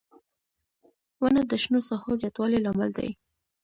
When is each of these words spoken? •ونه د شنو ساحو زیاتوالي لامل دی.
•ونه 1.21 1.41
د 1.51 1.53
شنو 1.63 1.79
ساحو 1.87 2.11
زیاتوالي 2.21 2.59
لامل 2.61 2.89
دی. 2.97 3.09